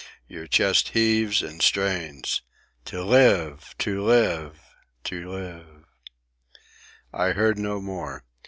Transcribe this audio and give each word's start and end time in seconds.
Your 0.27 0.47
chest 0.47 0.87
heaves 0.97 1.43
and 1.43 1.61
strains. 1.61 2.41
To 2.85 3.03
live! 3.03 3.75
To 3.77 4.01
live! 4.03 4.59
To 5.03 5.29
live—" 5.29 5.85
I 7.13 7.33
heard 7.33 7.59
no 7.59 7.79
more. 7.79 8.23